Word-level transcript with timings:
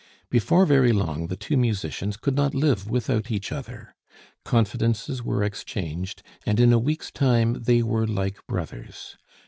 Before 0.31 0.65
very 0.65 0.91
long 0.93 1.27
the 1.27 1.35
two 1.35 1.55
musicians 1.55 2.17
could 2.17 2.33
not 2.33 2.55
live 2.55 2.89
without 2.89 3.29
each 3.29 3.51
other. 3.51 3.93
Confidences 4.43 5.21
were 5.21 5.43
exchanged, 5.43 6.23
and 6.43 6.59
in 6.59 6.73
a 6.73 6.79
week's 6.79 7.11
time 7.11 7.61
they 7.65 7.83
were 7.83 8.07
like 8.07 8.39
brothers. 8.47 9.15